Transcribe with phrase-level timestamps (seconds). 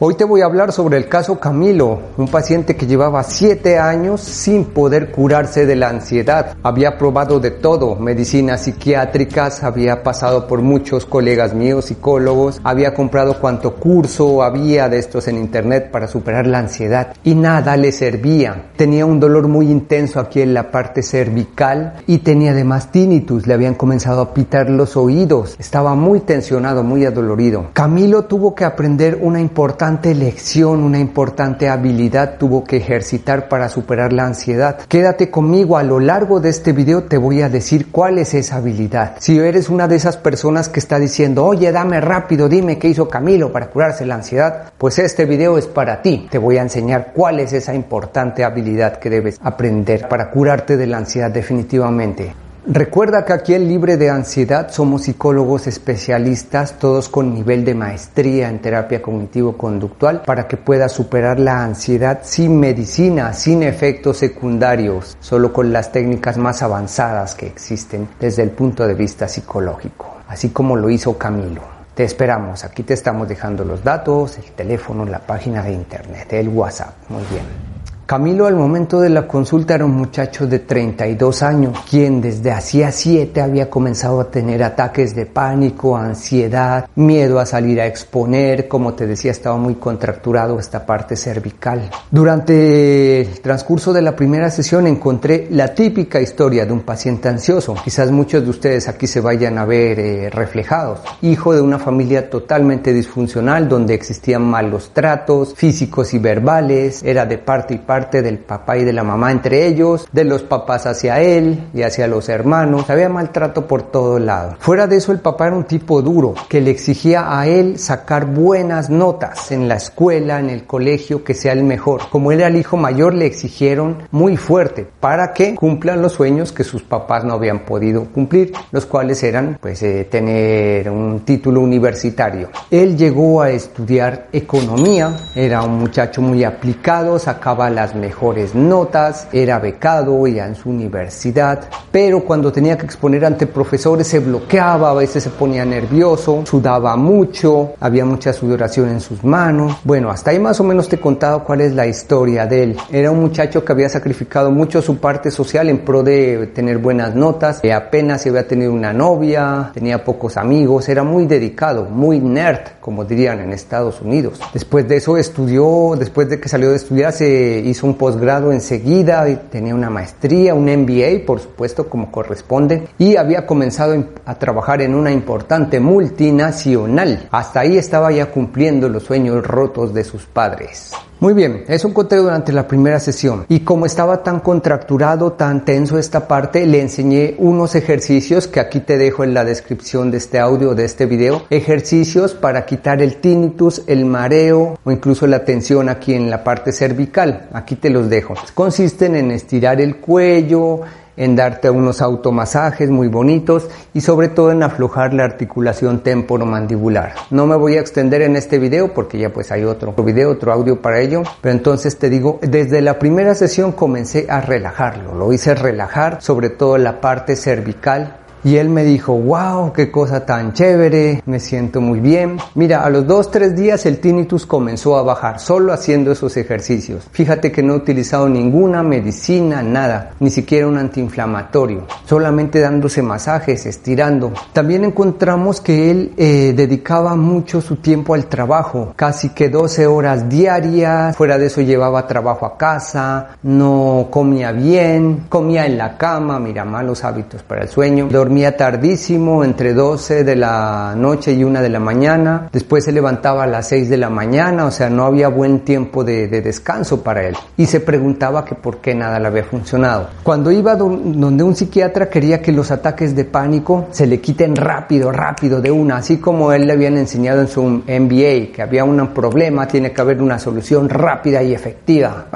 [0.00, 4.20] Hoy te voy a hablar sobre el caso Camilo, un paciente que llevaba siete años
[4.20, 6.56] sin poder curarse de la ansiedad.
[6.62, 13.40] Había probado de todo, medicinas psiquiátricas, había pasado por muchos colegas míos psicólogos, había comprado
[13.40, 18.66] cuanto curso había de estos en internet para superar la ansiedad y nada le servía.
[18.76, 23.54] Tenía un dolor muy intenso aquí en la parte cervical y tenía además tinnitus, le
[23.54, 27.70] habían comenzado a pitar los oídos, estaba muy tensionado, muy adolorido.
[27.72, 34.12] Camilo tuvo que aprender una importante lección, una importante habilidad tuvo que ejercitar para superar
[34.12, 34.78] la ansiedad.
[34.86, 38.56] Quédate conmigo, a lo largo de este video te voy a decir cuál es esa
[38.56, 39.16] habilidad.
[39.18, 43.08] Si eres una de esas personas que está diciendo, oye, dame rápido, dime qué hizo
[43.08, 46.28] Camilo para curarse la ansiedad, pues este video es para ti.
[46.30, 50.86] Te voy a enseñar cuál es esa importante habilidad que debes aprender para curarte de
[50.86, 52.47] la ansiedad definitivamente.
[52.70, 58.50] Recuerda que aquí en Libre de Ansiedad somos psicólogos especialistas, todos con nivel de maestría
[58.50, 65.50] en terapia cognitivo-conductual, para que puedas superar la ansiedad sin medicina, sin efectos secundarios, solo
[65.50, 70.76] con las técnicas más avanzadas que existen desde el punto de vista psicológico, así como
[70.76, 71.62] lo hizo Camilo.
[71.94, 76.50] Te esperamos, aquí te estamos dejando los datos, el teléfono, la página de internet, el
[76.50, 76.92] WhatsApp.
[77.08, 77.77] Muy bien.
[78.08, 82.90] Camilo al momento de la consulta era un muchacho de 32 años, quien desde hacía
[82.90, 88.94] 7 había comenzado a tener ataques de pánico, ansiedad, miedo a salir a exponer, como
[88.94, 91.90] te decía estaba muy contracturado esta parte cervical.
[92.10, 97.74] Durante el transcurso de la primera sesión encontré la típica historia de un paciente ansioso,
[97.84, 102.30] quizás muchos de ustedes aquí se vayan a ver eh, reflejados, hijo de una familia
[102.30, 108.38] totalmente disfuncional donde existían malos tratos físicos y verbales, era de parte y parte del
[108.38, 112.28] papá y de la mamá entre ellos, de los papás hacia él y hacia los
[112.28, 112.88] hermanos.
[112.88, 114.56] Había maltrato por todo lado.
[114.60, 118.26] Fuera de eso, el papá era un tipo duro que le exigía a él sacar
[118.26, 122.02] buenas notas en la escuela, en el colegio, que sea el mejor.
[122.10, 126.52] Como él era el hijo mayor, le exigieron muy fuerte para que cumplan los sueños
[126.52, 131.60] que sus papás no habían podido cumplir, los cuales eran pues eh, tener un título
[131.60, 132.50] universitario.
[132.70, 139.58] Él llegó a estudiar economía, era un muchacho muy aplicado, sacaba las mejores notas, era
[139.58, 144.94] becado ya en su universidad, pero cuando tenía que exponer ante profesores se bloqueaba, a
[144.94, 149.76] veces se ponía nervioso, sudaba mucho, había mucha sudoración en sus manos.
[149.84, 152.76] Bueno, hasta ahí más o menos te he contado cuál es la historia de él.
[152.90, 157.14] Era un muchacho que había sacrificado mucho su parte social en pro de tener buenas
[157.14, 162.20] notas, que apenas se había tenido una novia, tenía pocos amigos, era muy dedicado, muy
[162.20, 164.40] nerd, como dirían en Estados Unidos.
[164.52, 169.24] Después de eso estudió, después de que salió de estudiar se hizo un posgrado enseguida,
[169.50, 174.94] tenía una maestría, un MBA, por supuesto, como corresponde, y había comenzado a trabajar en
[174.94, 177.28] una importante multinacional.
[177.30, 180.92] Hasta ahí estaba ya cumpliendo los sueños rotos de sus padres.
[181.20, 185.98] Muy bien, eso conté durante la primera sesión y como estaba tan contracturado, tan tenso
[185.98, 190.38] esta parte, le enseñé unos ejercicios que aquí te dejo en la descripción de este
[190.38, 195.88] audio, de este video, ejercicios para quitar el tinnitus, el mareo o incluso la tensión
[195.88, 197.48] aquí en la parte cervical.
[197.52, 198.34] Aquí te los dejo.
[198.54, 200.82] Consisten en estirar el cuello,
[201.18, 207.12] en darte unos automasajes muy bonitos y sobre todo en aflojar la articulación temporomandibular.
[207.30, 210.52] No me voy a extender en este video porque ya pues hay otro video, otro
[210.52, 215.32] audio para ello, pero entonces te digo, desde la primera sesión comencé a relajarlo, lo
[215.32, 220.52] hice relajar sobre todo la parte cervical y él me dijo, wow, qué cosa tan
[220.52, 222.38] chévere, me siento muy bien.
[222.54, 227.08] Mira, a los dos, tres días el tinnitus comenzó a bajar, solo haciendo esos ejercicios.
[227.12, 233.66] Fíjate que no he utilizado ninguna medicina, nada, ni siquiera un antiinflamatorio, solamente dándose masajes,
[233.66, 234.32] estirando.
[234.52, 240.28] También encontramos que él eh, dedicaba mucho su tiempo al trabajo, casi que 12 horas
[240.28, 246.38] diarias, fuera de eso llevaba trabajo a casa, no comía bien, comía en la cama,
[246.38, 251.62] mira, malos hábitos para el sueño, dormía tardísimo, entre 12 de la noche y 1
[251.62, 255.06] de la mañana, después se levantaba a las 6 de la mañana, o sea, no
[255.06, 257.34] había buen tiempo de, descanso para él.
[257.56, 260.08] Y se preguntaba que por qué nada le había funcionado.
[260.22, 265.10] Cuando iba donde un psiquiatra quería que los ataques de pánico se le quiten rápido,
[265.10, 268.98] rápido, de una, así como él le habían enseñado en su MBA, que había un
[269.14, 272.26] problema, tiene que haber una solución rápida y efectiva.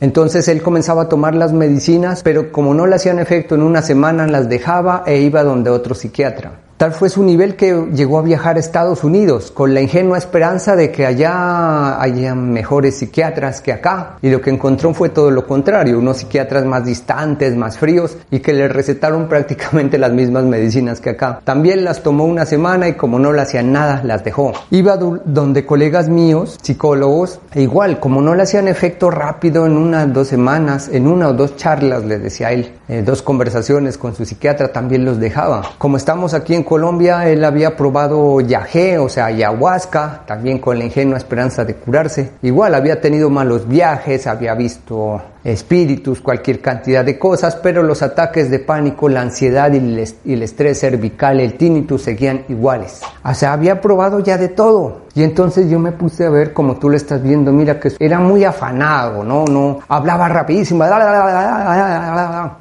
[0.00, 3.80] Entonces él comenzaba a tomar las medicinas, pero como no le hacían efecto en una
[3.80, 6.63] semana, las dejaba e iba donde otro psiquiatra.
[6.76, 10.74] Tal fue su nivel que llegó a viajar a Estados Unidos con la ingenua esperanza
[10.74, 14.16] de que allá haya mejores psiquiatras que acá.
[14.22, 18.40] Y lo que encontró fue todo lo contrario, unos psiquiatras más distantes, más fríos y
[18.40, 21.40] que le recetaron prácticamente las mismas medicinas que acá.
[21.44, 24.52] También las tomó una semana y como no le hacían nada, las dejó.
[24.70, 30.12] Iba donde colegas míos, psicólogos, e igual, como no le hacían efecto rápido en unas
[30.12, 34.24] dos semanas, en una o dos charlas, le decía él, eh, dos conversaciones con su
[34.24, 35.62] psiquiatra, también los dejaba.
[35.78, 40.84] Como estamos aquí en Colombia, él había probado yagé, o sea, ayahuasca, también con la
[40.84, 42.32] ingenua esperanza de curarse.
[42.42, 48.50] Igual había tenido malos viajes, había visto espíritus, cualquier cantidad de cosas, pero los ataques
[48.50, 53.02] de pánico, la ansiedad y el, estrés cervical, el tinnitus seguían iguales.
[53.22, 55.02] O sea, había probado ya de todo.
[55.14, 58.18] Y entonces yo me puse a ver como tú lo estás viendo, mira que era
[58.18, 59.44] muy afanado, ¿no?
[59.44, 60.84] No, hablaba rapidísimo.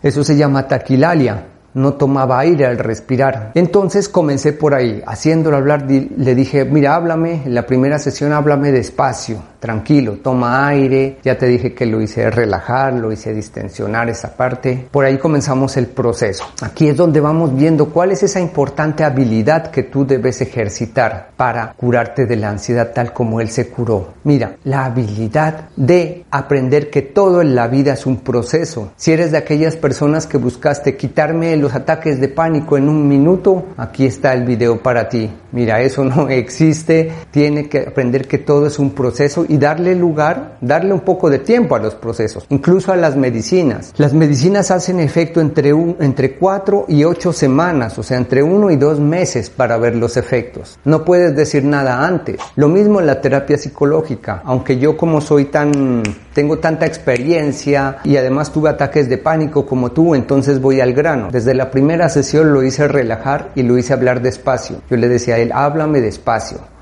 [0.01, 3.51] Eso se llama taquilalia no tomaba aire al respirar.
[3.55, 8.71] Entonces comencé por ahí, haciéndolo hablar, le dije, mira, háblame, en la primera sesión háblame
[8.71, 14.35] despacio, tranquilo, toma aire, ya te dije que lo hice relajar, lo hice distensionar esa
[14.35, 14.89] parte.
[14.91, 16.43] Por ahí comenzamos el proceso.
[16.61, 21.71] Aquí es donde vamos viendo cuál es esa importante habilidad que tú debes ejercitar para
[21.77, 24.15] curarte de la ansiedad tal como él se curó.
[24.25, 28.91] Mira, la habilidad de aprender que todo en la vida es un proceso.
[28.97, 33.67] Si eres de aquellas personas que buscaste quitarme los ataques de pánico en un minuto,
[33.77, 35.31] aquí está el video para ti.
[35.53, 40.93] Mira, eso no existe, tiene que aprender que todo es un proceso darle lugar, darle
[40.93, 43.93] un poco de tiempo a los procesos, incluso a las medicinas.
[43.97, 48.71] Las medicinas hacen efecto entre, un, entre 4 y 8 semanas, o sea, entre uno
[48.71, 50.79] y dos meses para ver los efectos.
[50.85, 52.37] No puedes decir nada antes.
[52.55, 56.03] Lo mismo en la terapia psicológica, aunque yo como soy tan,
[56.33, 61.29] tengo tanta experiencia y además tuve ataques de pánico como tú, entonces voy al grano.
[61.31, 64.77] Desde la primera sesión lo hice relajar y lo hice hablar despacio.
[64.89, 66.72] Yo le decía a él, háblame despacio.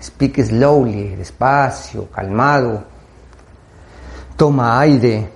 [0.00, 2.84] Speak slowly, despacio, calmado.
[4.36, 5.30] Toma aire.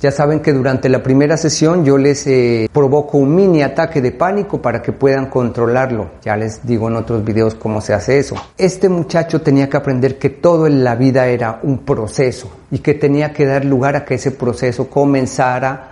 [0.00, 4.12] Ya saben que durante la primera sesión yo les eh, provoco un mini ataque de
[4.12, 6.12] pánico para que puedan controlarlo.
[6.22, 8.36] Ya les digo en otros videos cómo se hace eso.
[8.56, 12.94] Este muchacho tenía que aprender que todo en la vida era un proceso y que
[12.94, 15.87] tenía que dar lugar a que ese proceso comenzara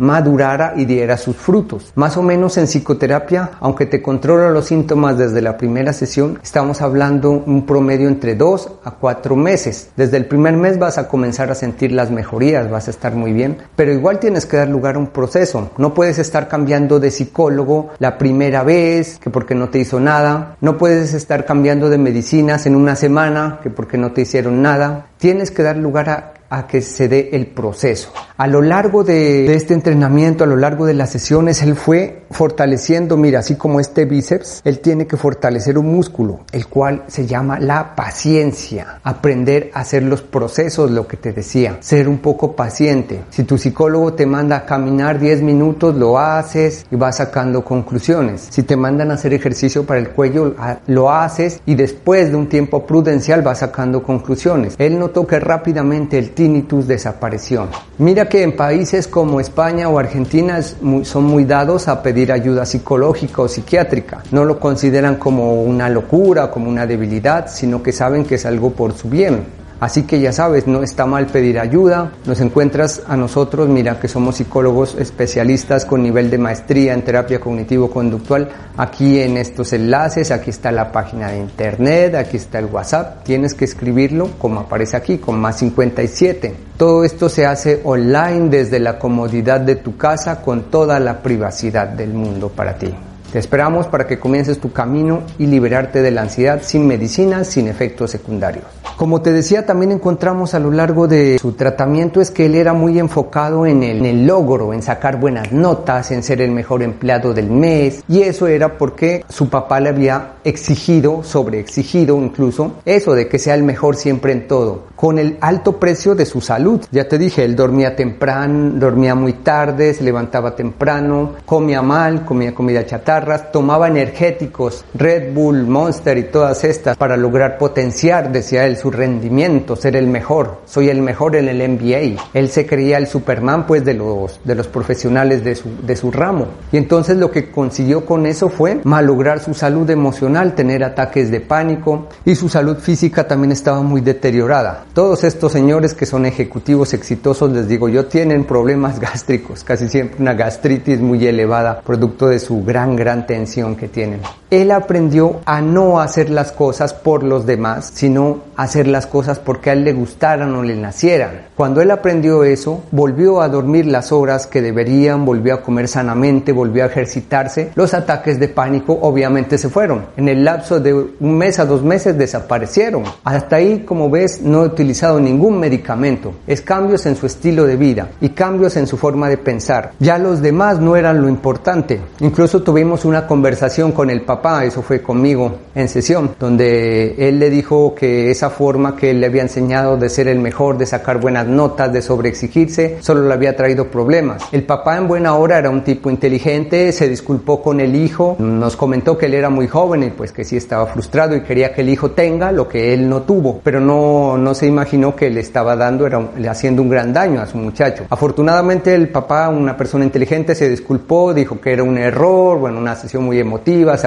[0.00, 1.92] madurara y diera sus frutos.
[1.94, 6.80] Más o menos en psicoterapia, aunque te controla los síntomas desde la primera sesión, estamos
[6.80, 9.90] hablando un promedio entre 2 a 4 meses.
[9.96, 13.32] Desde el primer mes vas a comenzar a sentir las mejorías, vas a estar muy
[13.32, 15.70] bien, pero igual tienes que dar lugar a un proceso.
[15.76, 20.56] No puedes estar cambiando de psicólogo la primera vez, que porque no te hizo nada.
[20.60, 25.08] No puedes estar cambiando de medicinas en una semana, que porque no te hicieron nada.
[25.18, 28.12] Tienes que dar lugar a a que se dé el proceso.
[28.36, 33.16] A lo largo de, este entrenamiento, a lo largo de las sesiones, él fue fortaleciendo,
[33.16, 37.60] mira, así como este bíceps, él tiene que fortalecer un músculo, el cual se llama
[37.60, 39.00] la paciencia.
[39.04, 43.20] Aprender a hacer los procesos, lo que te decía, ser un poco paciente.
[43.30, 48.48] Si tu psicólogo te manda a caminar 10 minutos, lo haces y vas sacando conclusiones.
[48.50, 50.54] Si te mandan a hacer ejercicio para el cuello,
[50.86, 54.74] lo haces y después de un tiempo prudencial vas sacando conclusiones.
[54.78, 57.68] Él notó que rápidamente el tinnitus desapareció.
[57.98, 63.42] Mira que en países como España o Argentina son muy dados a pedir ayuda psicológica
[63.42, 64.22] o psiquiátrica.
[64.30, 68.70] No lo consideran como una locura, como una debilidad, sino que saben que es algo
[68.70, 69.59] por su bien.
[69.80, 72.12] Así que ya sabes, no está mal pedir ayuda.
[72.26, 77.40] Nos encuentras a nosotros, mira que somos psicólogos especialistas con nivel de maestría en terapia
[77.40, 78.50] cognitivo-conductual.
[78.76, 83.24] Aquí en estos enlaces, aquí está la página de internet, aquí está el WhatsApp.
[83.24, 86.54] Tienes que escribirlo como aparece aquí, con más 57.
[86.76, 91.88] Todo esto se hace online desde la comodidad de tu casa con toda la privacidad
[91.88, 92.94] del mundo para ti.
[93.32, 97.68] Te esperamos para que comiences tu camino y liberarte de la ansiedad sin medicinas, sin
[97.68, 98.64] efectos secundarios.
[98.96, 102.72] Como te decía, también encontramos a lo largo de su tratamiento es que él era
[102.72, 107.32] muy enfocado en el, en logro, en sacar buenas notas, en ser el mejor empleado
[107.32, 113.28] del mes y eso era porque su papá le había exigido, sobreexigido incluso, eso de
[113.28, 116.80] que sea el mejor siempre en todo, con el alto precio de su salud.
[116.90, 122.54] Ya te dije, él dormía temprano, dormía muy tarde, se levantaba temprano, comía mal, comía
[122.54, 122.84] comida
[123.20, 128.90] chatarras, tomaba energéticos, Red Bull, Monster y todas estas para lograr potenciar, decía él, su
[128.90, 130.60] rendimiento, ser el mejor.
[130.66, 132.22] Soy el mejor en el NBA.
[132.34, 136.10] Él se creía el Superman pues de los, de los profesionales de su, de su
[136.10, 136.46] ramo.
[136.72, 141.40] Y entonces lo que consiguió con eso fue malograr su salud emocional, tener ataques de
[141.40, 144.84] pánico y su salud física también estaba muy deteriorada.
[144.94, 150.20] Todos estos señores que son ejecutivos exitosos, les digo yo, tienen problemas gástricos, casi siempre
[150.20, 154.20] una gastritis muy elevada, producto de su gran, gran tensión que tienen.
[154.50, 159.70] Él aprendió a no hacer las cosas por los demás, sino hacer las cosas porque
[159.70, 161.46] a él le gustaran o le nacieran.
[161.56, 166.50] Cuando él aprendió eso, volvió a dormir las horas que deberían, volvió a comer sanamente,
[166.50, 167.70] volvió a ejercitarse.
[167.76, 170.06] Los ataques de pánico obviamente se fueron.
[170.16, 173.04] En el lapso de un mes a dos meses desaparecieron.
[173.22, 176.32] Hasta ahí, como ves, no he utilizado ningún medicamento.
[176.48, 179.92] Es cambios en su estilo de vida y cambios en su forma de pensar.
[180.00, 182.00] Ya los demás no eran lo importante.
[182.18, 187.50] Incluso tuvimos una conversación con el papá, eso fue conmigo en sesión, donde él le
[187.50, 191.20] dijo que esa forma que él le había enseñado de ser el mejor, de sacar
[191.20, 194.42] buenas notas, de sobreexigirse, solo le había traído problemas.
[194.52, 198.76] El papá en buena hora era un tipo inteligente, se disculpó con el hijo, nos
[198.76, 201.82] comentó que él era muy joven y pues que sí estaba frustrado y quería que
[201.82, 205.40] el hijo tenga lo que él no tuvo, pero no, no se imaginó que le
[205.40, 208.04] estaba dando, era haciendo un gran daño a su muchacho.
[208.08, 212.96] Afortunadamente el papá, una persona inteligente, se disculpó, dijo que era un error, bueno, una
[212.96, 214.06] sesión muy emotiva, se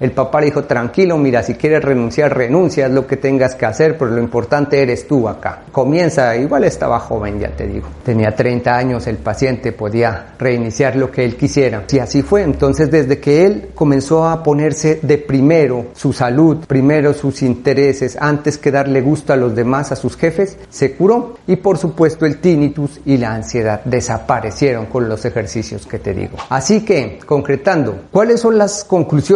[0.00, 4.10] El papá dijo, tranquilo, mira, si quieres renunciar, renuncia, lo que tengas que hacer, pero
[4.10, 5.62] lo importante eres tú acá.
[5.72, 7.88] Comienza, igual estaba joven, ya te digo.
[8.04, 11.84] Tenía 30 años, el paciente podía reiniciar lo que él quisiera.
[11.90, 17.12] Y así fue, entonces desde que él comenzó a ponerse de primero su salud, primero
[17.12, 21.36] sus intereses, antes que darle gusto a los demás, a sus jefes, se curó.
[21.46, 26.36] Y por supuesto el tinnitus y la ansiedad desaparecieron con los ejercicios que te digo.
[26.48, 28.84] Así que, concretando, ¿cuáles son las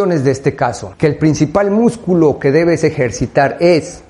[0.09, 0.93] de este caso?
[0.97, 4.01] Que el principal músculo que debes ejercitar es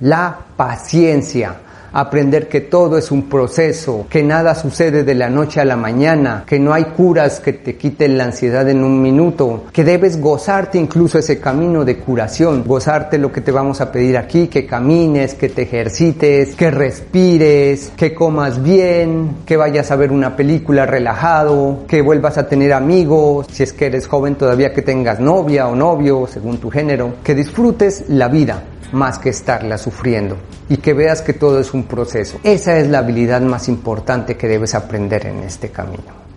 [0.00, 1.56] la paciencia
[1.92, 6.44] aprender que todo es un proceso, que nada sucede de la noche a la mañana,
[6.46, 10.78] que no hay curas que te quiten la ansiedad en un minuto, que debes gozarte
[10.78, 15.34] incluso ese camino de curación, gozarte lo que te vamos a pedir aquí, que camines,
[15.34, 21.84] que te ejercites, que respires, que comas bien, que vayas a ver una película relajado,
[21.86, 25.74] que vuelvas a tener amigos, si es que eres joven todavía que tengas novia o
[25.74, 30.36] novio, según tu género, que disfrutes la vida más que estarla sufriendo
[30.68, 32.38] y que veas que todo es un proceso.
[32.42, 36.27] Esa es la habilidad más importante que debes aprender en este camino.